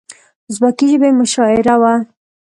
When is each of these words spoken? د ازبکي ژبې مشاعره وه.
د 0.45 0.47
ازبکي 0.49 0.85
ژبې 0.91 1.09
مشاعره 1.19 1.75
وه. 1.81 1.93